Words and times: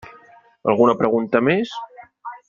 Alguna 0.71 0.95
pregunta 1.01 1.41
més? 1.49 1.75